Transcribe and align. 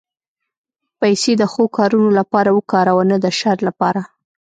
پېسې 0.99 1.31
د 1.37 1.43
ښو 1.51 1.63
کارونو 1.77 2.09
لپاره 2.19 2.49
وکاروه، 2.57 3.03
نه 3.11 3.17
د 3.23 3.25
شر 3.39 3.57
لپاره. 3.69 4.01